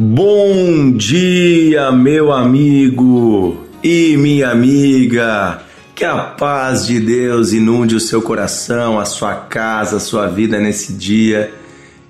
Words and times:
Bom 0.00 0.92
dia, 0.92 1.90
meu 1.90 2.30
amigo 2.30 3.56
e 3.82 4.16
minha 4.16 4.48
amiga. 4.48 5.60
Que 5.92 6.04
a 6.04 6.18
paz 6.18 6.86
de 6.86 7.00
Deus 7.00 7.52
inunde 7.52 7.96
o 7.96 8.00
seu 8.00 8.22
coração, 8.22 9.00
a 9.00 9.04
sua 9.04 9.34
casa, 9.34 9.96
a 9.96 10.00
sua 10.00 10.28
vida 10.28 10.60
nesse 10.60 10.92
dia. 10.92 11.52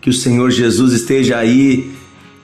Que 0.03 0.11
o 0.11 0.13
Senhor 0.13 0.51
Jesus 0.51 0.93
esteja 0.93 1.39
aí 1.39 1.91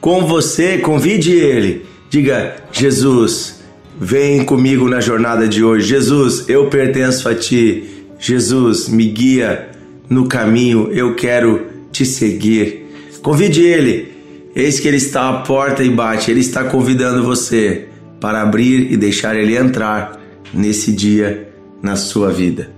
com 0.00 0.24
você. 0.24 0.78
Convide 0.78 1.32
Ele. 1.32 1.84
Diga: 2.08 2.56
Jesus, 2.72 3.62
vem 4.00 4.46
comigo 4.46 4.88
na 4.88 5.02
jornada 5.02 5.46
de 5.46 5.62
hoje. 5.62 5.86
Jesus, 5.86 6.48
eu 6.48 6.70
pertenço 6.70 7.28
a 7.28 7.34
Ti. 7.34 8.06
Jesus, 8.18 8.88
me 8.88 9.04
guia 9.04 9.68
no 10.08 10.26
caminho. 10.26 10.88
Eu 10.90 11.14
quero 11.14 11.66
te 11.92 12.06
seguir. 12.06 12.86
Convide 13.20 13.60
Ele. 13.60 14.13
Eis 14.54 14.78
que 14.78 14.86
Ele 14.86 14.98
está 14.98 15.28
à 15.28 15.32
porta 15.40 15.82
e 15.82 15.90
bate. 15.90 16.30
Ele 16.30 16.40
está 16.40 16.64
convidando 16.64 17.24
você 17.24 17.88
para 18.20 18.40
abrir 18.40 18.92
e 18.92 18.96
deixar 18.96 19.34
Ele 19.34 19.56
entrar 19.56 20.20
nesse 20.52 20.92
dia 20.92 21.52
na 21.82 21.96
sua 21.96 22.30
vida. 22.30 22.70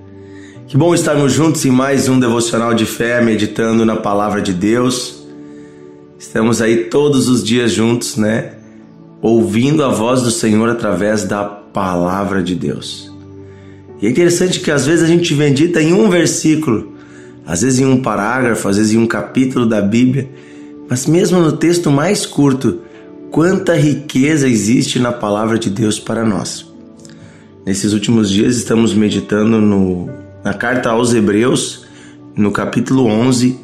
Que 0.67 0.77
bom 0.77 0.95
estarmos 0.95 1.33
juntos 1.33 1.65
em 1.67 1.71
mais 1.71 2.09
um 2.09 2.19
devocional 2.19 2.73
de 2.73 2.87
fé, 2.87 3.21
meditando 3.21 3.85
na 3.85 3.95
palavra 3.95 4.41
de 4.41 4.55
Deus. 4.55 5.27
Estamos 6.19 6.63
aí 6.63 6.85
todos 6.85 7.29
os 7.29 7.45
dias 7.45 7.73
juntos, 7.73 8.17
né? 8.17 8.55
Ouvindo 9.21 9.85
a 9.85 9.89
voz 9.89 10.23
do 10.23 10.31
Senhor 10.31 10.69
através 10.71 11.25
da 11.25 11.45
palavra 11.45 12.43
de 12.43 12.55
Deus. 12.55 13.13
E 14.01 14.07
é 14.07 14.11
interessante 14.11 14.61
que 14.61 14.71
às 14.71 14.87
vezes 14.87 15.05
a 15.05 15.07
gente 15.07 15.35
medita 15.35 15.81
em 15.83 15.93
um 15.93 16.09
versículo, 16.09 16.95
às 17.47 17.61
vezes 17.61 17.81
em 17.81 17.87
um 17.87 18.01
parágrafo, 18.01 18.67
às 18.67 18.79
vezes 18.79 18.95
em 18.95 18.99
um 18.99 19.07
capítulo 19.07 19.67
da 19.67 19.83
Bíblia, 19.83 20.29
mas 20.89 21.07
mesmo 21.07 21.41
no 21.41 21.53
texto 21.53 21.91
mais 21.91 22.25
curto, 22.25 22.81
quanta 23.31 23.75
riqueza 23.75 24.49
existe 24.49 24.99
na 24.99 25.13
palavra 25.13 25.59
de 25.59 25.69
Deus 25.69 25.99
para 25.99 26.25
nós. 26.25 26.67
Nesses 27.65 27.93
últimos 27.93 28.31
dias 28.31 28.57
estamos 28.57 28.95
meditando 28.95 29.61
no, 29.61 30.09
na 30.45 30.55
carta 30.55 30.91
aos 30.91 31.13
Hebreus, 31.13 31.85
no 32.37 32.53
capítulo 32.53 33.05
11, 33.07 33.59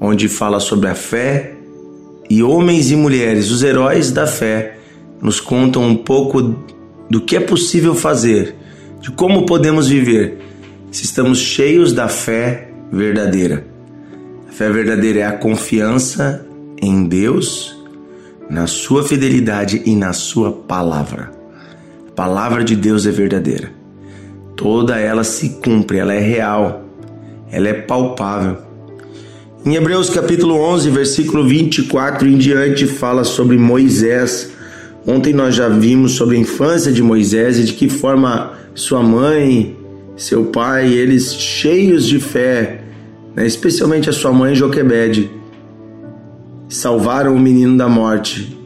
onde 0.00 0.28
fala 0.28 0.58
sobre 0.58 0.88
a 0.88 0.94
fé 0.94 1.54
e 2.28 2.42
homens 2.42 2.90
e 2.90 2.96
mulheres, 2.96 3.50
os 3.50 3.62
heróis 3.62 4.10
da 4.10 4.26
fé, 4.26 4.78
nos 5.22 5.40
contam 5.40 5.82
um 5.82 5.94
pouco 5.94 6.56
do 7.08 7.20
que 7.20 7.36
é 7.36 7.40
possível 7.40 7.94
fazer, 7.94 8.56
de 9.00 9.10
como 9.10 9.46
podemos 9.46 9.88
viver 9.88 10.38
se 10.90 11.04
estamos 11.04 11.38
cheios 11.38 11.92
da 11.92 12.08
fé 12.08 12.70
verdadeira. 12.90 13.73
Fé 14.54 14.70
verdadeira 14.70 15.18
é 15.18 15.26
a 15.26 15.32
confiança 15.32 16.46
em 16.80 17.06
Deus, 17.06 17.76
na 18.48 18.68
sua 18.68 19.02
fidelidade 19.02 19.82
e 19.84 19.96
na 19.96 20.12
sua 20.12 20.52
palavra. 20.52 21.32
A 22.06 22.12
palavra 22.12 22.62
de 22.62 22.76
Deus 22.76 23.04
é 23.04 23.10
verdadeira. 23.10 23.72
Toda 24.54 24.96
ela 24.96 25.24
se 25.24 25.58
cumpre, 25.60 25.98
ela 25.98 26.14
é 26.14 26.20
real, 26.20 26.84
ela 27.50 27.66
é 27.66 27.72
palpável. 27.72 28.58
Em 29.66 29.74
Hebreus 29.74 30.08
capítulo 30.08 30.54
11, 30.54 30.88
versículo 30.88 31.44
24 31.44 32.28
em 32.28 32.38
diante, 32.38 32.86
fala 32.86 33.24
sobre 33.24 33.58
Moisés. 33.58 34.52
Ontem 35.04 35.32
nós 35.32 35.56
já 35.56 35.68
vimos 35.68 36.12
sobre 36.12 36.36
a 36.36 36.38
infância 36.38 36.92
de 36.92 37.02
Moisés 37.02 37.58
e 37.58 37.64
de 37.64 37.72
que 37.72 37.88
forma 37.88 38.52
sua 38.72 39.02
mãe, 39.02 39.76
seu 40.16 40.44
pai, 40.44 40.92
eles 40.92 41.34
cheios 41.34 42.06
de 42.06 42.20
fé, 42.20 42.83
né, 43.34 43.46
especialmente 43.46 44.08
a 44.08 44.12
sua 44.12 44.32
mãe 44.32 44.54
Joquebede, 44.54 45.30
salvaram 46.68 47.34
o 47.34 47.40
menino 47.40 47.76
da 47.76 47.88
morte 47.88 48.58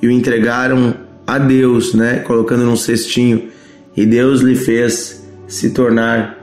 e 0.00 0.06
o 0.06 0.10
entregaram 0.10 0.94
a 1.26 1.38
Deus, 1.38 1.94
né, 1.94 2.18
colocando 2.18 2.64
num 2.64 2.76
cestinho, 2.76 3.48
e 3.96 4.04
Deus 4.04 4.40
lhe 4.40 4.54
fez 4.54 5.24
se 5.46 5.70
tornar, 5.70 6.38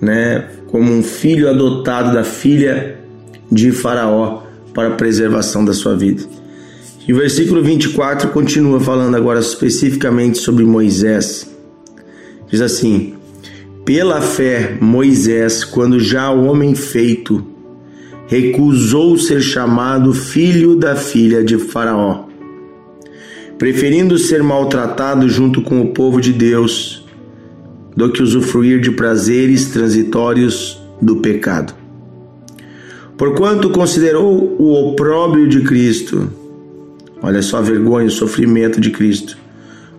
né, 0.00 0.48
como 0.68 0.92
um 0.92 1.02
filho 1.02 1.48
adotado 1.48 2.14
da 2.14 2.24
filha 2.24 2.98
de 3.50 3.72
Faraó 3.72 4.42
para 4.72 4.88
a 4.88 4.92
preservação 4.92 5.64
da 5.64 5.72
sua 5.72 5.96
vida. 5.96 6.22
E 7.06 7.12
o 7.12 7.16
versículo 7.16 7.62
24 7.62 8.30
continua 8.30 8.80
falando 8.80 9.14
agora 9.14 9.38
especificamente 9.38 10.38
sobre 10.38 10.64
Moisés. 10.64 11.48
Diz 12.48 12.60
assim: 12.60 13.14
Pela 13.86 14.20
fé, 14.20 14.76
Moisés, 14.80 15.62
quando 15.62 16.00
já 16.00 16.28
homem 16.28 16.74
feito, 16.74 17.46
recusou 18.26 19.16
ser 19.16 19.40
chamado 19.40 20.12
filho 20.12 20.74
da 20.74 20.96
filha 20.96 21.44
de 21.44 21.56
Faraó, 21.56 22.24
preferindo 23.56 24.18
ser 24.18 24.42
maltratado 24.42 25.28
junto 25.28 25.62
com 25.62 25.80
o 25.80 25.94
povo 25.94 26.20
de 26.20 26.32
Deus 26.32 27.06
do 27.94 28.10
que 28.10 28.24
usufruir 28.24 28.80
de 28.80 28.90
prazeres 28.90 29.66
transitórios 29.66 30.82
do 31.00 31.18
pecado. 31.18 31.72
Porquanto 33.16 33.70
considerou 33.70 34.56
o 34.58 34.90
opróbrio 34.90 35.48
de 35.48 35.60
Cristo, 35.60 36.28
olha 37.22 37.40
só 37.40 37.58
a 37.58 37.62
vergonha, 37.62 38.08
o 38.08 38.10
sofrimento 38.10 38.80
de 38.80 38.90
Cristo, 38.90 39.38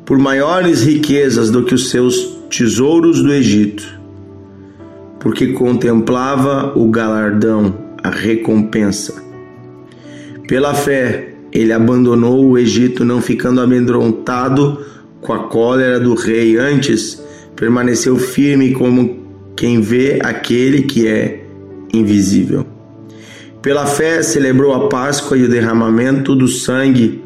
por 0.03 0.19
maiores 0.19 0.83
riquezas 0.83 1.49
do 1.49 1.63
que 1.63 1.73
os 1.73 1.89
seus 1.89 2.36
tesouros 2.49 3.21
do 3.21 3.33
Egito, 3.33 3.99
porque 5.19 5.47
contemplava 5.53 6.73
o 6.77 6.89
galardão 6.89 7.87
a 8.03 8.09
recompensa. 8.09 9.21
Pela 10.47 10.73
fé, 10.73 11.33
ele 11.51 11.73
abandonou 11.73 12.45
o 12.45 12.57
Egito, 12.57 13.03
não 13.03 13.21
ficando 13.21 13.59
amedrontado 13.59 14.79
com 15.21 15.33
a 15.33 15.47
cólera 15.47 15.99
do 15.99 16.13
rei. 16.13 16.57
Antes, 16.57 17.21
permaneceu 17.55 18.15
firme 18.17 18.73
como 18.73 19.27
quem 19.55 19.81
vê 19.81 20.19
aquele 20.23 20.83
que 20.83 21.07
é 21.07 21.43
invisível. 21.93 22.65
Pela 23.61 23.85
fé, 23.85 24.21
celebrou 24.21 24.73
a 24.73 24.87
Páscoa 24.87 25.37
e 25.37 25.43
o 25.43 25.49
derramamento 25.49 26.35
do 26.35 26.47
sangue, 26.47 27.21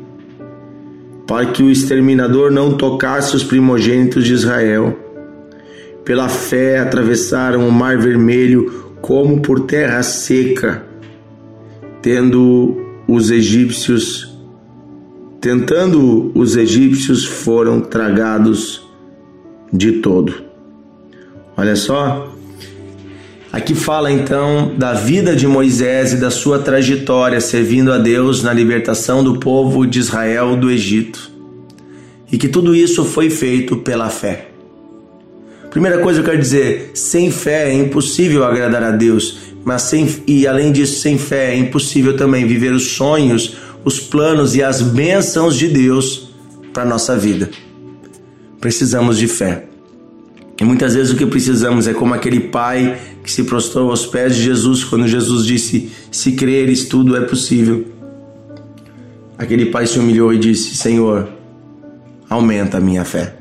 para 1.28 1.46
que 1.48 1.62
o 1.62 1.70
exterminador 1.70 2.52
não 2.52 2.74
tocasse 2.74 3.36
os 3.36 3.44
primogênitos 3.44 4.26
de 4.26 4.34
Israel. 4.34 4.98
Pela 6.04 6.28
fé, 6.30 6.80
atravessaram 6.80 7.68
o 7.68 7.72
Mar 7.72 7.98
Vermelho 7.98 8.96
como 9.02 9.42
por 9.42 9.62
terra 9.62 10.02
seca, 10.04 10.86
tendo 12.02 12.82
os 13.08 13.32
egípcios, 13.32 14.36
tentando 15.40 16.32
os 16.34 16.56
egípcios 16.56 17.26
foram 17.26 17.82
tragados 17.82 18.88
de 19.72 19.94
todo. 19.94 20.34
Olha 21.58 21.76
só, 21.76 22.34
aqui 23.52 23.76
fala 23.76 24.12
então 24.12 24.74
da 24.78 24.94
vida 24.94 25.36
de 25.36 25.48
Moisés 25.48 26.14
e 26.14 26.18
da 26.18 26.32
sua 26.32 26.60
trajetória 26.60 27.42
servindo 27.42 27.92
a 27.92 27.98
Deus 27.98 28.44
na 28.44 28.54
libertação 28.54 29.24
do 29.24 29.40
povo 29.40 29.86
de 29.86 30.00
Israel 30.00 30.56
do 30.56 30.72
Egito. 30.72 31.32
E 32.32 32.38
que 32.38 32.48
tudo 32.48 32.74
isso 32.74 33.04
foi 33.04 33.30
feito 33.30 33.78
pela 33.78 34.10
fé. 34.10 34.51
Primeira 35.72 36.00
coisa 36.00 36.20
que 36.20 36.28
eu 36.28 36.32
quero 36.32 36.44
dizer, 36.44 36.92
sem 36.94 37.32
fé 37.32 37.70
é 37.70 37.74
impossível 37.74 38.44
agradar 38.44 38.84
a 38.84 38.92
Deus, 38.92 39.38
mas 39.64 39.84
sem 39.84 40.06
e 40.28 40.46
além 40.46 40.70
disso, 40.70 41.00
sem 41.00 41.18
fé 41.18 41.54
é 41.54 41.58
impossível 41.58 42.18
também 42.18 42.46
viver 42.46 42.74
os 42.74 42.88
sonhos, 42.88 43.56
os 43.86 43.98
planos 43.98 44.54
e 44.54 44.62
as 44.62 44.82
bênçãos 44.82 45.56
de 45.56 45.70
Deus 45.70 46.30
para 46.74 46.84
nossa 46.84 47.18
vida. 47.18 47.50
Precisamos 48.60 49.18
de 49.18 49.30
fé. 49.30 49.64
E 50.60 50.64
muitas 50.66 50.94
vezes 50.94 51.14
o 51.14 51.16
que 51.16 51.26
precisamos 51.26 51.88
é 51.88 51.94
como 51.94 52.14
aquele 52.14 52.42
pai 52.42 53.00
que 53.24 53.32
se 53.32 53.46
prostrou 53.46 53.92
aos 53.92 54.06
pés 54.06 54.36
de 54.36 54.44
Jesus 54.44 54.84
quando 54.84 55.08
Jesus 55.08 55.46
disse: 55.46 55.90
"Se 56.12 56.34
creres, 56.34 56.84
tudo 56.84 57.16
é 57.16 57.22
possível". 57.22 57.86
Aquele 59.38 59.68
pai 59.68 59.88
se 59.88 59.98
humilhou 59.98 60.34
e 60.34 60.38
disse: 60.38 60.76
"Senhor, 60.76 61.30
aumenta 62.30 62.78
a 62.78 62.82
minha 62.82 63.06
fé". 63.06 63.41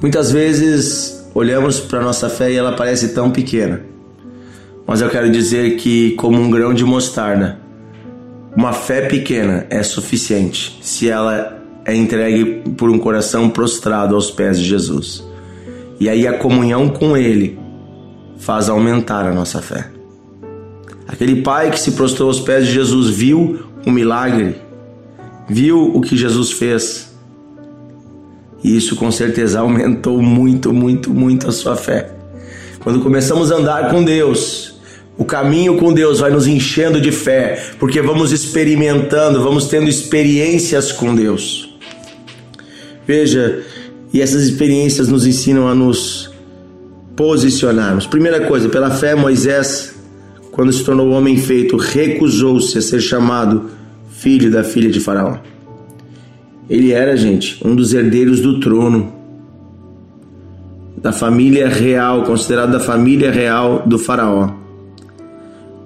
Muitas 0.00 0.30
vezes 0.30 1.28
olhamos 1.34 1.80
para 1.80 2.00
nossa 2.00 2.28
fé 2.28 2.52
e 2.52 2.56
ela 2.56 2.72
parece 2.72 3.08
tão 3.08 3.32
pequena. 3.32 3.82
Mas 4.86 5.00
eu 5.00 5.10
quero 5.10 5.30
dizer 5.30 5.76
que, 5.76 6.12
como 6.12 6.40
um 6.40 6.48
grão 6.50 6.72
de 6.72 6.84
mostarda, 6.84 7.58
uma 8.56 8.72
fé 8.72 9.02
pequena 9.02 9.66
é 9.68 9.82
suficiente 9.82 10.78
se 10.82 11.08
ela 11.08 11.62
é 11.84 11.94
entregue 11.94 12.62
por 12.76 12.88
um 12.90 12.98
coração 12.98 13.50
prostrado 13.50 14.14
aos 14.14 14.30
pés 14.30 14.58
de 14.58 14.64
Jesus. 14.64 15.24
E 15.98 16.08
aí 16.08 16.28
a 16.28 16.38
comunhão 16.38 16.88
com 16.88 17.16
Ele 17.16 17.58
faz 18.38 18.68
aumentar 18.68 19.26
a 19.26 19.34
nossa 19.34 19.60
fé. 19.60 19.90
Aquele 21.08 21.42
pai 21.42 21.70
que 21.70 21.80
se 21.80 21.92
prostrou 21.92 22.28
aos 22.28 22.38
pés 22.38 22.66
de 22.66 22.72
Jesus 22.72 23.10
viu 23.10 23.66
o 23.84 23.90
milagre, 23.90 24.56
viu 25.48 25.92
o 25.92 26.00
que 26.00 26.16
Jesus 26.16 26.52
fez 26.52 27.07
e 28.62 28.76
isso 28.76 28.96
com 28.96 29.10
certeza 29.10 29.60
aumentou 29.60 30.20
muito, 30.22 30.72
muito, 30.72 31.10
muito 31.12 31.48
a 31.48 31.52
sua 31.52 31.76
fé. 31.76 32.10
Quando 32.80 33.00
começamos 33.00 33.52
a 33.52 33.56
andar 33.56 33.90
com 33.90 34.02
Deus, 34.02 34.78
O 35.18 35.24
caminho 35.24 35.76
com 35.76 35.92
Deus 35.92 36.20
vai 36.20 36.30
nos 36.30 36.46
enchendo 36.46 37.00
de 37.00 37.10
fé, 37.10 37.60
porque 37.80 38.00
vamos 38.00 38.30
experimentando, 38.30 39.42
vamos 39.42 39.66
tendo 39.66 39.88
experiências 39.88 40.92
com 40.92 41.12
Deus. 41.12 41.76
Veja, 43.04 43.64
e 44.12 44.22
essas 44.22 44.44
experiências 44.44 45.08
nos 45.08 45.26
ensinam 45.26 45.66
a 45.66 45.74
nos 45.74 46.30
posicionarmos. 47.16 48.06
Primeira 48.06 48.46
coisa, 48.46 48.68
pela 48.68 48.92
fé, 48.92 49.16
Moisés, 49.16 49.92
quando 50.52 50.72
se 50.72 50.84
tornou 50.84 51.10
homem 51.10 51.36
feito, 51.36 51.76
recusou-se 51.76 52.78
a 52.78 52.80
ser 52.80 53.00
chamado 53.00 53.70
filho 54.08 54.52
da 54.52 54.62
filha 54.62 54.88
de 54.88 55.00
Faraó. 55.00 55.38
Ele 56.68 56.92
era, 56.92 57.16
gente, 57.16 57.66
um 57.66 57.74
dos 57.74 57.94
herdeiros 57.94 58.40
do 58.40 58.60
trono, 58.60 59.12
da 60.96 61.12
família 61.12 61.68
real, 61.68 62.24
considerado 62.24 62.72
da 62.72 62.80
família 62.80 63.30
real 63.30 63.84
do 63.86 63.98
Faraó. 63.98 64.50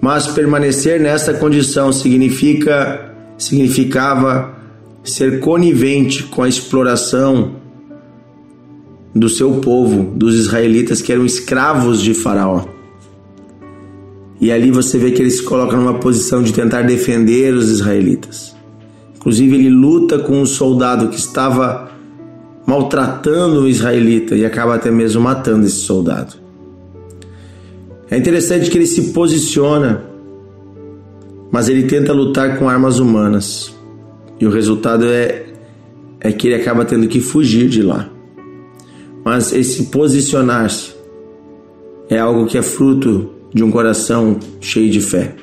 Mas 0.01 0.27
permanecer 0.27 1.01
nessa 1.01 1.35
condição 1.35 1.93
significa 1.93 3.11
significava 3.39 4.57
ser 5.05 5.41
conivente 5.41 6.25
com 6.25 6.43
a 6.43 6.49
exploração 6.49 7.57
do 9.15 9.29
seu 9.29 9.55
povo, 9.55 10.17
dos 10.17 10.35
israelitas 10.35 11.03
que 11.03 11.13
eram 11.13 11.25
escravos 11.25 12.01
de 12.01 12.15
Faraó. 12.15 12.67
E 14.41 14.51
ali 14.51 14.71
você 14.71 14.99
vê 14.99 15.11
que 15.13 15.23
ele 15.23 15.31
se 15.31 15.43
coloca 15.43 15.77
numa 15.77 15.95
posição 15.95 16.43
de 16.43 16.53
tentar 16.53 16.83
defender 16.83 17.55
os 17.55 17.69
israelitas. 17.69 18.52
Inclusive, 19.23 19.55
ele 19.55 19.71
luta 19.71 20.19
com 20.19 20.43
um 20.43 20.45
soldado 20.45 21.07
que 21.07 21.17
estava 21.17 21.93
maltratando 22.67 23.61
o 23.61 23.69
israelita 23.69 24.35
e 24.35 24.45
acaba 24.45 24.75
até 24.75 24.91
mesmo 24.91 25.23
matando 25.23 25.65
esse 25.65 25.77
soldado. 25.77 26.35
É 28.11 28.17
interessante 28.17 28.69
que 28.69 28.77
ele 28.77 28.87
se 28.87 29.13
posiciona, 29.13 30.05
mas 31.53 31.69
ele 31.69 31.85
tenta 31.85 32.13
lutar 32.13 32.59
com 32.59 32.69
armas 32.69 32.99
humanas. 32.99 33.73
E 34.41 34.47
o 34.47 34.51
resultado 34.51 35.05
é, 35.05 35.47
é 36.21 36.33
que 36.33 36.49
ele 36.49 36.57
acaba 36.57 36.85
tendo 36.85 37.07
que 37.07 37.21
fugir 37.21 37.69
de 37.69 37.81
lá. 37.81 38.11
Mas 39.25 39.53
esse 39.53 39.85
posicionar-se 39.85 40.95
é 42.11 42.19
algo 42.19 42.47
que 42.47 42.59
é 42.59 42.63
fruto 42.63 43.31
de 43.55 43.63
um 43.63 43.71
coração 43.71 44.37
cheio 44.61 44.91
de 44.91 45.01
fé. 45.01 45.37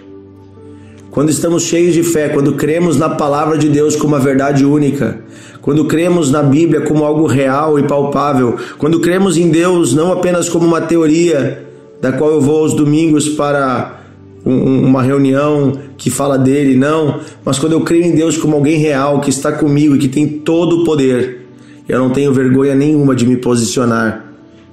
Quando 1.12 1.30
estamos 1.30 1.64
cheios 1.64 1.94
de 1.94 2.04
fé, 2.04 2.30
quando 2.30 2.54
cremos 2.54 2.96
na 2.96 3.10
palavra 3.10 3.58
de 3.58 3.68
Deus 3.68 3.96
como 3.96 4.16
uma 4.16 4.20
verdade 4.20 4.64
única, 4.64 5.20
quando 5.60 5.86
cremos 5.86 6.30
na 6.30 6.44
Bíblia 6.44 6.82
como 6.82 7.04
algo 7.04 7.26
real 7.26 7.80
e 7.80 7.84
palpável, 7.84 8.58
quando 8.78 9.00
cremos 9.00 9.36
em 9.36 9.50
Deus 9.50 9.94
não 9.94 10.12
apenas 10.12 10.48
como 10.48 10.68
uma 10.68 10.82
teoria, 10.82 11.66
da 12.00 12.12
qual 12.12 12.32
eu 12.32 12.40
vou 12.40 12.60
aos 12.60 12.76
domingos 12.76 13.28
para 13.30 14.04
um, 14.46 14.86
uma 14.86 15.02
reunião 15.02 15.74
que 15.98 16.12
fala 16.12 16.38
dele, 16.38 16.76
não, 16.76 17.20
mas 17.44 17.58
quando 17.58 17.74
eu 17.74 17.82
creio 17.82 18.06
em 18.06 18.16
Deus 18.16 18.38
como 18.38 18.56
alguém 18.56 18.78
real 18.78 19.20
que 19.20 19.32
está 19.32 19.52
comigo 19.52 19.96
e 19.96 20.00
que 20.00 20.08
tem 20.08 20.28
todo 20.28 20.82
o 20.82 20.84
poder, 20.86 21.48
eu 21.88 21.98
não 21.98 22.12
tenho 22.12 22.32
vergonha 22.32 22.76
nenhuma 22.76 23.16
de 23.16 23.26
me 23.26 23.36
posicionar 23.36 24.26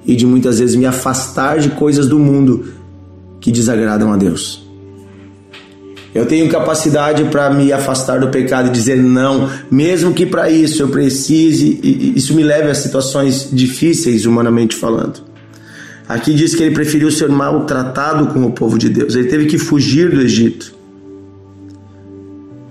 e 0.05 0.15
de 0.15 0.27
muitas 0.27 0.59
vezes 0.59 0.77
me 0.77 0.85
afastar 0.85 1.59
de 1.59 1.71
coisas 1.71 2.07
do 2.07 2.19
mundo 2.19 2.67
que 3.41 3.51
desagradam 3.51 4.13
a 4.13 4.17
Deus. 4.17 4.66
Eu 6.17 6.27
tenho 6.27 6.49
capacidade 6.49 7.25
para 7.25 7.51
me 7.51 7.73
afastar 7.73 8.21
do 8.21 8.29
pecado 8.29 8.69
e 8.69 8.71
dizer 8.71 8.97
não, 8.97 9.51
mesmo 9.71 10.13
que 10.13 10.25
para 10.25 10.51
isso 10.51 10.83
eu 10.83 10.89
precise, 10.89 11.79
isso 12.17 12.35
me 12.35 12.43
leve 12.43 12.71
a 12.71 12.75
situações 12.75 13.49
difíceis, 13.53 14.25
humanamente 14.25 14.75
falando. 14.75 15.21
Aqui 16.09 16.33
diz 16.33 16.55
que 16.55 16.63
ele 16.63 16.75
preferiu 16.75 17.11
ser 17.11 17.29
maltratado 17.29 18.29
com 18.29 18.45
o 18.45 18.53
povo 18.53 18.79
de 18.79 18.89
Deus. 18.89 19.15
Ele 19.15 19.29
teve 19.29 19.47
que 19.47 19.59
fugir 19.59 20.11
do 20.11 20.21
Egito. 20.21 20.73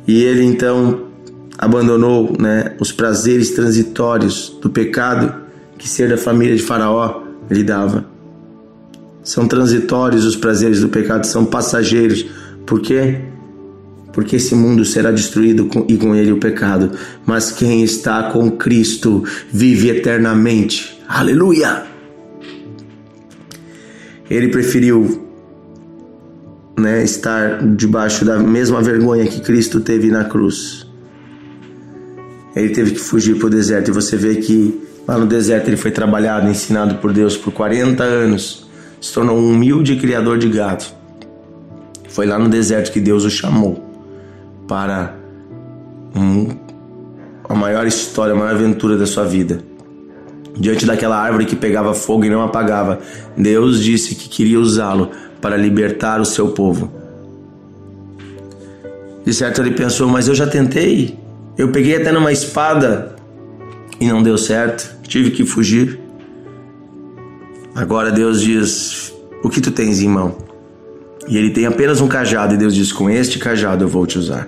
E 0.07 0.23
ele 0.23 0.43
então 0.43 1.01
abandonou 1.57 2.33
né, 2.39 2.75
os 2.79 2.91
prazeres 2.91 3.51
transitórios 3.51 4.57
do 4.61 4.69
pecado 4.69 5.33
que 5.77 5.89
ser 5.89 6.09
da 6.09 6.17
família 6.17 6.55
de 6.55 6.61
Faraó 6.61 7.23
lhe 7.49 7.63
dava. 7.63 8.05
São 9.23 9.47
transitórios 9.47 10.23
os 10.23 10.35
prazeres 10.35 10.81
do 10.81 10.89
pecado, 10.89 11.25
são 11.25 11.43
passageiros. 11.43 12.25
Por 12.65 12.79
quê? 12.79 13.19
Porque 14.15 14.37
esse 14.37 14.55
mundo 14.55 14.85
será 14.85 15.11
destruído 15.11 15.69
e 15.89 15.97
com 15.97 16.15
ele 16.15 16.31
o 16.31 16.37
pecado. 16.37 16.91
Mas 17.25 17.51
quem 17.51 17.83
está 17.83 18.31
com 18.31 18.49
Cristo 18.49 19.25
vive 19.51 19.89
eternamente. 19.89 20.97
Aleluia! 21.05 21.83
Ele 24.29 24.47
preferiu 24.47 25.21
né, 26.79 27.03
estar 27.03 27.61
debaixo 27.75 28.23
da 28.23 28.39
mesma 28.39 28.81
vergonha 28.81 29.27
que 29.27 29.41
Cristo 29.41 29.81
teve 29.81 30.09
na 30.09 30.23
cruz. 30.23 30.87
Ele 32.55 32.69
teve 32.69 32.91
que 32.91 32.99
fugir 32.99 33.37
para 33.37 33.47
o 33.47 33.49
deserto 33.49 33.89
e 33.89 33.93
você 33.93 34.15
vê 34.15 34.35
que 34.37 34.81
lá 35.05 35.17
no 35.17 35.25
deserto 35.25 35.67
ele 35.67 35.75
foi 35.75 35.91
trabalhado, 35.91 36.49
ensinado 36.49 36.95
por 36.95 37.11
Deus 37.11 37.35
por 37.35 37.51
40 37.51 38.01
anos, 38.01 38.65
se 39.01 39.13
tornou 39.13 39.37
um 39.37 39.51
humilde 39.51 39.97
criador 39.97 40.37
de 40.37 40.47
gado. 40.47 40.85
Foi 42.07 42.25
lá 42.25 42.39
no 42.39 42.47
deserto 42.47 42.93
que 42.93 43.01
Deus 43.01 43.25
o 43.25 43.29
chamou 43.29 43.84
para 44.67 45.15
a 47.47 47.55
maior 47.55 47.85
história, 47.85 48.33
a 48.33 48.37
maior 48.37 48.55
aventura 48.55 48.97
da 48.97 49.05
sua 49.05 49.25
vida 49.25 49.75
diante 50.57 50.85
daquela 50.85 51.17
árvore 51.17 51.45
que 51.45 51.55
pegava 51.55 51.93
fogo 51.93 52.25
e 52.25 52.29
não 52.29 52.41
apagava, 52.41 52.99
Deus 53.37 53.83
disse 53.83 54.15
que 54.15 54.29
queria 54.29 54.59
usá-lo 54.59 55.11
para 55.41 55.57
libertar 55.57 56.21
o 56.21 56.25
seu 56.25 56.49
povo. 56.49 56.91
De 59.25 59.33
certo 59.33 59.61
ele 59.61 59.71
pensou, 59.71 60.07
mas 60.07 60.27
eu 60.27 60.35
já 60.35 60.47
tentei. 60.47 61.17
Eu 61.57 61.71
peguei 61.71 61.95
até 61.95 62.11
numa 62.11 62.31
espada 62.31 63.15
e 63.99 64.07
não 64.07 64.21
deu 64.21 64.37
certo. 64.37 64.95
Tive 65.03 65.31
que 65.31 65.45
fugir. 65.45 65.99
Agora 67.73 68.11
Deus 68.11 68.41
diz: 68.41 69.13
O 69.43 69.49
que 69.49 69.59
tu 69.59 69.71
tens 69.71 70.01
em 70.01 70.07
mão? 70.07 70.35
E 71.27 71.37
ele 71.37 71.49
tem 71.49 71.65
apenas 71.65 72.01
um 72.01 72.07
cajado, 72.07 72.53
e 72.53 72.57
Deus 72.57 72.73
diz: 72.75 72.91
Com 72.91 73.09
este 73.09 73.39
cajado 73.39 73.83
eu 73.83 73.87
vou 73.87 74.05
te 74.05 74.17
usar. 74.19 74.47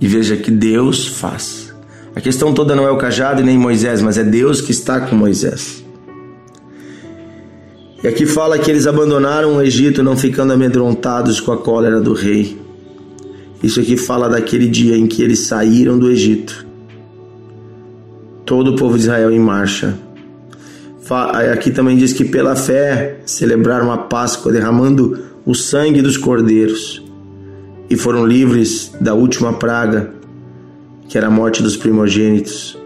E 0.00 0.06
veja 0.06 0.36
que 0.36 0.50
Deus 0.50 1.06
faz. 1.06 1.74
A 2.14 2.20
questão 2.20 2.52
toda 2.52 2.74
não 2.74 2.86
é 2.86 2.90
o 2.90 2.98
cajado 2.98 3.40
e 3.40 3.44
nem 3.44 3.58
Moisés, 3.58 4.02
mas 4.02 4.18
é 4.18 4.24
Deus 4.24 4.60
que 4.60 4.72
está 4.72 5.00
com 5.00 5.14
Moisés. 5.14 5.84
E 8.02 8.06
aqui 8.06 8.26
fala 8.26 8.58
que 8.58 8.70
eles 8.70 8.86
abandonaram 8.86 9.56
o 9.56 9.62
Egito, 9.62 10.02
não 10.02 10.16
ficando 10.16 10.52
amedrontados 10.52 11.40
com 11.40 11.50
a 11.50 11.56
cólera 11.56 12.00
do 12.00 12.12
rei. 12.12 12.56
Isso 13.62 13.80
aqui 13.80 13.96
fala 13.96 14.28
daquele 14.28 14.68
dia 14.68 14.96
em 14.96 15.06
que 15.06 15.20
eles 15.20 15.40
saíram 15.40 15.98
do 15.98 16.10
Egito. 16.10 16.64
Todo 18.44 18.72
o 18.72 18.76
povo 18.76 18.96
de 18.96 19.02
Israel 19.02 19.32
em 19.32 19.40
marcha. 19.40 19.98
Aqui 21.52 21.70
também 21.70 21.96
diz 21.96 22.12
que 22.12 22.24
pela 22.24 22.54
fé 22.54 23.20
celebraram 23.26 23.90
a 23.90 23.98
Páscoa, 23.98 24.52
derramando 24.52 25.18
o 25.44 25.54
sangue 25.54 26.02
dos 26.02 26.16
cordeiros, 26.16 27.02
e 27.88 27.96
foram 27.96 28.26
livres 28.26 28.92
da 29.00 29.14
última 29.14 29.52
praga 29.52 30.12
que 31.08 31.16
era 31.16 31.26
a 31.26 31.30
morte 31.30 31.62
dos 31.62 31.76
primogênitos. 31.76 32.78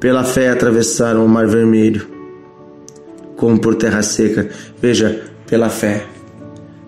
Pela 0.00 0.24
fé 0.24 0.48
atravessaram 0.48 1.24
o 1.24 1.28
Mar 1.28 1.46
Vermelho, 1.46 2.06
como 3.36 3.60
por 3.60 3.74
terra 3.74 4.02
seca. 4.02 4.48
Veja, 4.80 5.22
pela 5.46 5.68
fé. 5.68 6.06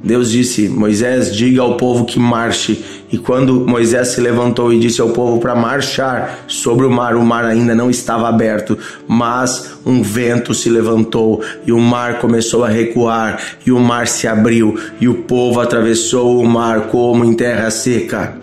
Deus 0.05 0.31
disse: 0.31 0.69
Moisés, 0.69 1.35
diga 1.35 1.63
ao 1.63 1.79
povo 1.79 2.05
que 2.05 2.19
marche. 2.19 2.85
E 3.11 3.17
quando 3.17 3.67
Moisés 3.67 4.09
se 4.09 4.21
levantou 4.21 4.73
e 4.73 4.79
disse 4.79 5.01
ao 5.01 5.11
povo 5.11 5.41
para 5.41 5.55
marchar 5.55 6.45
sobre 6.47 6.85
o 6.85 6.91
mar, 6.91 7.17
o 7.17 7.25
mar 7.25 7.45
ainda 7.45 7.75
não 7.75 7.89
estava 7.89 8.29
aberto, 8.29 8.77
mas 9.07 9.79
um 9.87 10.03
vento 10.03 10.53
se 10.53 10.69
levantou 10.69 11.43
e 11.67 11.73
o 11.73 11.79
mar 11.79 12.19
começou 12.19 12.65
a 12.65 12.69
recuar, 12.69 13.41
e 13.65 13.73
o 13.73 13.79
mar 13.79 14.07
se 14.07 14.27
abriu, 14.27 14.79
e 15.01 15.09
o 15.09 15.15
povo 15.23 15.61
atravessou 15.61 16.41
o 16.41 16.47
mar 16.47 16.89
como 16.89 17.25
em 17.25 17.33
terra 17.33 17.71
seca. 17.71 18.37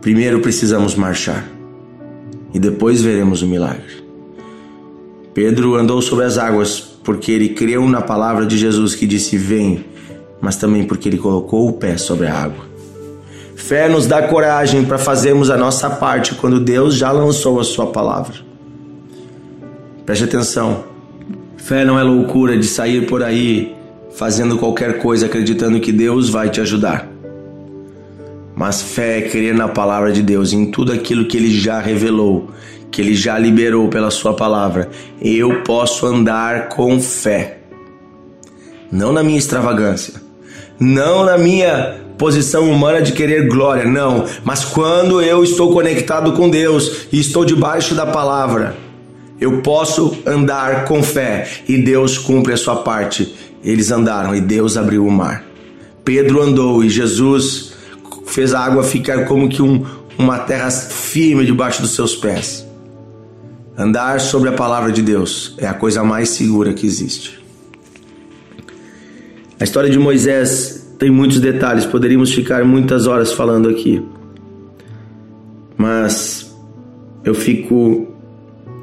Primeiro 0.00 0.40
precisamos 0.40 0.94
marchar 0.94 1.44
e 2.54 2.58
depois 2.58 3.02
veremos 3.02 3.42
o 3.42 3.46
milagre. 3.46 4.06
Pedro 5.34 5.76
andou 5.76 6.00
sobre 6.02 6.24
as 6.24 6.38
águas 6.38 6.97
porque 7.08 7.32
ele 7.32 7.48
creu 7.48 7.88
na 7.88 8.02
palavra 8.02 8.44
de 8.44 8.58
Jesus 8.58 8.94
que 8.94 9.06
disse: 9.06 9.38
Vem, 9.38 9.82
mas 10.42 10.56
também 10.56 10.84
porque 10.84 11.08
ele 11.08 11.16
colocou 11.16 11.66
o 11.66 11.72
pé 11.72 11.96
sobre 11.96 12.26
a 12.26 12.34
água. 12.34 12.66
Fé 13.56 13.88
nos 13.88 14.06
dá 14.06 14.20
coragem 14.24 14.84
para 14.84 14.98
fazermos 14.98 15.48
a 15.48 15.56
nossa 15.56 15.88
parte 15.88 16.34
quando 16.34 16.60
Deus 16.60 16.94
já 16.94 17.10
lançou 17.10 17.58
a 17.60 17.64
sua 17.64 17.86
palavra. 17.86 18.34
Preste 20.04 20.24
atenção. 20.24 20.84
Fé 21.56 21.82
não 21.82 21.98
é 21.98 22.02
loucura 22.02 22.58
de 22.58 22.66
sair 22.66 23.06
por 23.06 23.22
aí 23.22 23.74
fazendo 24.14 24.58
qualquer 24.58 24.98
coisa 24.98 25.24
acreditando 25.24 25.80
que 25.80 25.92
Deus 25.92 26.28
vai 26.28 26.50
te 26.50 26.60
ajudar. 26.60 27.08
Mas 28.54 28.82
fé 28.82 29.20
é 29.20 29.22
crer 29.22 29.54
na 29.54 29.68
palavra 29.68 30.12
de 30.12 30.20
Deus, 30.20 30.52
em 30.52 30.70
tudo 30.70 30.92
aquilo 30.92 31.24
que 31.24 31.38
ele 31.38 31.50
já 31.50 31.80
revelou, 31.80 32.50
que 32.98 33.02
ele 33.02 33.14
já 33.14 33.38
liberou 33.38 33.86
pela 33.86 34.10
sua 34.10 34.34
palavra. 34.34 34.90
Eu 35.22 35.62
posso 35.62 36.04
andar 36.04 36.68
com 36.68 37.00
fé. 37.00 37.58
não 38.90 39.12
na 39.12 39.22
minha 39.22 39.38
extravagância, 39.38 40.14
não 40.80 41.24
na 41.24 41.38
minha 41.38 41.96
posição 42.18 42.68
humana 42.68 43.00
de 43.00 43.12
querer 43.12 43.46
glória, 43.46 43.84
não, 43.84 44.24
mas 44.42 44.64
quando 44.64 45.22
eu 45.22 45.44
estou 45.44 45.72
conectado 45.72 46.32
com 46.32 46.50
Deus 46.50 47.06
e 47.12 47.20
estou 47.20 47.44
debaixo 47.44 47.94
da 47.94 48.04
palavra, 48.04 48.74
eu 49.40 49.62
posso 49.62 50.18
andar 50.26 50.84
com 50.84 51.00
fé 51.00 51.48
e 51.68 51.78
Deus 51.78 52.18
cumpre 52.18 52.54
a 52.54 52.56
sua 52.56 52.82
parte. 52.82 53.32
Eles 53.62 53.92
andaram 53.92 54.34
e 54.34 54.40
Deus 54.40 54.76
abriu 54.76 55.06
o 55.06 55.12
mar. 55.12 55.44
Pedro 56.04 56.42
andou 56.42 56.82
e 56.82 56.90
Jesus 56.90 57.74
fez 58.26 58.52
a 58.52 58.58
água 58.58 58.82
ficar 58.82 59.24
como 59.26 59.48
que 59.48 59.62
um, 59.62 59.86
uma 60.18 60.40
terra 60.40 60.68
firme 60.68 61.46
debaixo 61.46 61.80
dos 61.80 61.94
seus 61.94 62.16
pés. 62.16 62.66
Andar 63.78 64.20
sobre 64.20 64.48
a 64.48 64.52
palavra 64.52 64.90
de 64.90 65.00
Deus 65.00 65.54
é 65.56 65.64
a 65.64 65.72
coisa 65.72 66.02
mais 66.02 66.30
segura 66.30 66.72
que 66.74 66.84
existe. 66.84 67.38
A 69.60 69.62
história 69.62 69.88
de 69.88 69.96
Moisés 70.00 70.96
tem 70.98 71.12
muitos 71.12 71.38
detalhes, 71.38 71.86
poderíamos 71.86 72.32
ficar 72.32 72.64
muitas 72.64 73.06
horas 73.06 73.32
falando 73.32 73.68
aqui. 73.68 74.02
Mas 75.76 76.52
eu 77.22 77.36
fico 77.36 78.08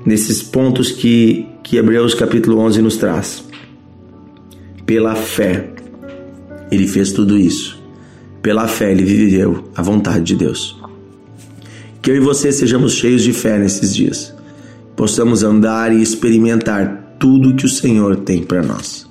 nesses 0.06 0.42
pontos 0.42 0.92
que, 0.92 1.46
que 1.62 1.75
Hebreus 1.75 2.14
capítulo 2.14 2.60
11 2.60 2.82
nos 2.82 2.96
traz. 2.96 3.44
Pela 4.86 5.14
fé, 5.14 5.72
ele 6.72 6.88
fez 6.88 7.12
tudo 7.12 7.38
isso. 7.38 7.78
Pela 8.42 8.66
fé, 8.66 8.94
ele 8.94 9.04
viveu 9.04 9.66
a 9.75 9.82
vontade 9.82 10.24
de 10.24 10.36
Deus. 10.38 10.80
Que 12.02 12.12
eu 12.12 12.16
e 12.16 12.20
você 12.22 12.50
sejamos 12.50 12.94
cheios 12.94 13.24
de 13.24 13.34
fé 13.34 13.60
nesses 13.60 13.94
dias. 13.94 14.35
Possamos 14.96 15.44
andar 15.44 15.94
e 15.94 16.02
experimentar 16.02 17.18
tudo 17.20 17.56
que 17.56 17.66
o 17.66 17.70
Senhor 17.70 18.18
tem 18.18 18.44
para 18.44 18.64
nós. 18.64 19.10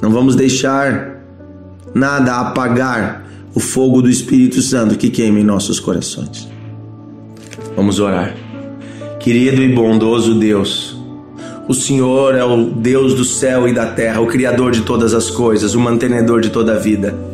Não 0.00 0.10
vamos 0.10 0.34
deixar 0.34 1.22
nada 1.94 2.36
apagar 2.36 3.26
o 3.54 3.60
fogo 3.60 4.02
do 4.02 4.08
Espírito 4.08 4.60
Santo 4.62 4.96
que 4.96 5.10
queima 5.10 5.40
em 5.40 5.44
nossos 5.44 5.80
corações. 5.80 6.48
Vamos 7.76 7.98
orar. 7.98 8.34
Querido 9.18 9.62
e 9.62 9.68
bondoso 9.74 10.34
Deus, 10.34 10.96
o 11.68 11.74
Senhor 11.74 12.34
é 12.34 12.44
o 12.44 12.64
Deus 12.64 13.14
do 13.14 13.24
céu 13.24 13.68
e 13.68 13.72
da 13.72 13.86
terra, 13.86 14.20
o 14.20 14.26
Criador 14.26 14.72
de 14.72 14.82
todas 14.82 15.14
as 15.14 15.30
coisas, 15.30 15.74
o 15.74 15.80
mantenedor 15.80 16.40
de 16.40 16.50
toda 16.50 16.74
a 16.74 16.78
vida. 16.78 17.29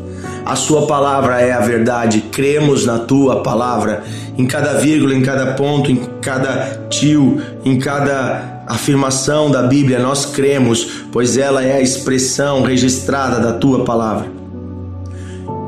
A 0.47 0.55
Sua 0.55 0.87
palavra 0.87 1.41
é 1.41 1.51
a 1.51 1.59
verdade, 1.59 2.21
cremos 2.31 2.87
na 2.87 3.01
Tua 3.01 3.43
palavra, 3.43 4.05
em 4.39 4.47
cada 4.47 4.75
vírgula, 4.75 5.13
em 5.13 5.21
cada 5.21 5.55
ponto, 5.55 5.91
em 5.91 5.97
cada 6.23 6.87
tio, 6.89 7.43
em 7.65 7.77
cada 7.81 8.63
afirmação 8.65 9.51
da 9.51 9.65
Bíblia, 9.65 9.99
nós 9.99 10.25
cremos, 10.25 11.03
pois 11.11 11.37
ela 11.37 11.65
é 11.65 11.73
a 11.73 11.81
expressão 11.81 12.63
registrada 12.63 13.41
da 13.41 13.55
Tua 13.55 13.85
palavra. 13.85 14.31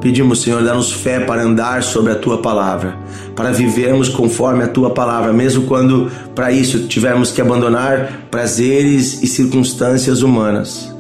Pedimos, 0.01 0.43
Senhor, 0.43 0.63
dá-nos 0.63 0.93
fé 0.93 1.19
para 1.19 1.43
andar 1.43 1.83
sobre 1.83 2.13
a 2.13 2.15
tua 2.15 2.39
palavra, 2.39 2.97
para 3.35 3.51
vivermos 3.51 4.09
conforme 4.09 4.63
a 4.63 4.69
tua 4.69 4.91
palavra, 4.91 5.33
mesmo 5.33 5.67
quando 5.67 6.09
para 6.37 6.53
isso 6.53 6.87
tivermos 6.87 7.33
que 7.33 7.41
abandonar 7.41 8.29
prazeres 8.31 9.25
e 9.25 9.27
circunstâncias 9.27 10.23
humanas. 10.23 10.97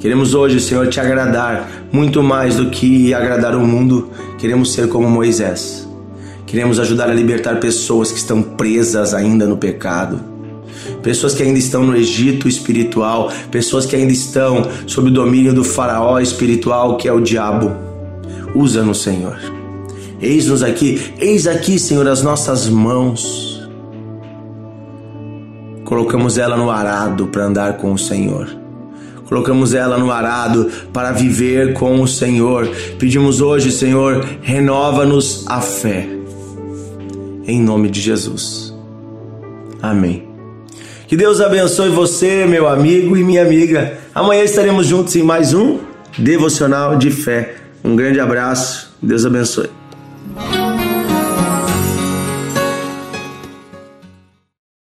Queremos 0.00 0.34
hoje, 0.34 0.60
Senhor, 0.60 0.88
te 0.88 1.00
agradar 1.00 1.68
muito 1.92 2.22
mais 2.22 2.56
do 2.56 2.70
que 2.70 3.12
agradar 3.12 3.54
o 3.56 3.66
mundo, 3.66 4.10
queremos 4.38 4.72
ser 4.72 4.88
como 4.88 5.08
Moisés. 5.08 5.88
Queremos 6.46 6.78
ajudar 6.78 7.10
a 7.10 7.14
libertar 7.14 7.60
pessoas 7.60 8.10
que 8.10 8.18
estão 8.18 8.42
presas 8.42 9.12
ainda 9.12 9.46
no 9.46 9.56
pecado 9.56 10.38
pessoas 11.02 11.34
que 11.34 11.42
ainda 11.42 11.58
estão 11.58 11.84
no 11.84 11.96
Egito 11.96 12.48
espiritual, 12.48 13.32
pessoas 13.50 13.86
que 13.86 13.96
ainda 13.96 14.12
estão 14.12 14.66
sob 14.86 15.08
o 15.08 15.12
domínio 15.12 15.54
do 15.54 15.64
faraó 15.64 16.18
espiritual 16.18 16.96
que 16.96 17.08
é 17.08 17.12
o 17.12 17.20
diabo. 17.20 17.72
Usa-nos, 18.54 19.02
Senhor. 19.02 19.38
Eis-nos 20.20 20.62
aqui, 20.62 21.12
eis 21.18 21.46
aqui, 21.46 21.78
Senhor, 21.78 22.06
as 22.08 22.22
nossas 22.22 22.68
mãos. 22.68 23.68
Colocamos 25.84 26.36
ela 26.36 26.56
no 26.56 26.70
arado 26.70 27.28
para 27.28 27.44
andar 27.44 27.76
com 27.76 27.92
o 27.92 27.98
Senhor. 27.98 28.67
Colocamos 29.28 29.74
ela 29.74 29.98
no 29.98 30.10
arado 30.10 30.70
para 30.92 31.12
viver 31.12 31.74
com 31.74 32.00
o 32.00 32.08
Senhor. 32.08 32.66
Pedimos 32.98 33.40
hoje, 33.40 33.70
Senhor, 33.70 34.24
renova-nos 34.40 35.44
a 35.46 35.60
fé. 35.60 36.08
Em 37.46 37.60
nome 37.60 37.90
de 37.90 38.00
Jesus. 38.00 38.74
Amém. 39.82 40.26
Que 41.06 41.16
Deus 41.16 41.40
abençoe 41.40 41.90
você, 41.90 42.46
meu 42.46 42.68
amigo 42.68 43.16
e 43.16 43.22
minha 43.22 43.42
amiga. 43.42 43.98
Amanhã 44.14 44.42
estaremos 44.42 44.86
juntos 44.86 45.14
em 45.16 45.22
mais 45.22 45.54
um 45.54 45.78
devocional 46.18 46.96
de 46.96 47.10
fé. 47.10 47.56
Um 47.84 47.94
grande 47.96 48.20
abraço, 48.20 48.94
Deus 49.00 49.24
abençoe. 49.24 49.77